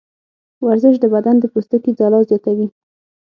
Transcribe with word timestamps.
ورزش 0.65 0.95
د 1.03 1.05
بدن 1.13 1.35
د 1.39 1.43
پوستکي 1.53 1.91
ځلا 1.99 2.19
زیاتوي. 2.29 2.67